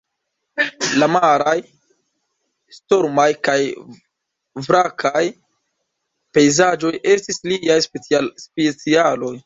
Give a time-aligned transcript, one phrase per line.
[1.01, 1.53] La maraj,
[2.77, 3.59] stormaj kaj
[4.69, 5.23] vrakaj
[6.39, 9.37] pejzaĝoj estis lia specialaĵo.